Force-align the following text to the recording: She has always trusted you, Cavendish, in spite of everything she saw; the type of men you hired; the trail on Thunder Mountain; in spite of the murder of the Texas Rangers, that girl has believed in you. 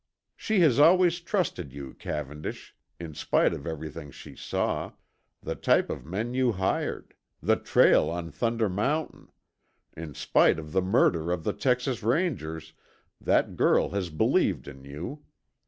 She 0.35 0.61
has 0.61 0.79
always 0.79 1.19
trusted 1.19 1.71
you, 1.71 1.93
Cavendish, 1.93 2.75
in 2.99 3.13
spite 3.13 3.53
of 3.53 3.67
everything 3.67 4.09
she 4.09 4.35
saw; 4.35 4.93
the 5.43 5.53
type 5.53 5.91
of 5.91 6.07
men 6.07 6.33
you 6.33 6.53
hired; 6.53 7.13
the 7.39 7.55
trail 7.55 8.09
on 8.09 8.31
Thunder 8.31 8.67
Mountain; 8.67 9.31
in 9.95 10.15
spite 10.15 10.57
of 10.57 10.71
the 10.71 10.81
murder 10.81 11.31
of 11.31 11.43
the 11.43 11.53
Texas 11.53 12.01
Rangers, 12.01 12.73
that 13.23 13.55
girl 13.55 13.89
has 13.89 14.09
believed 14.09 14.67
in 14.67 14.83
you. 14.85 15.21